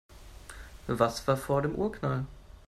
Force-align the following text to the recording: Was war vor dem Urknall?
Was 0.87 1.27
war 1.27 1.37
vor 1.37 1.61
dem 1.61 1.75
Urknall? 1.75 2.25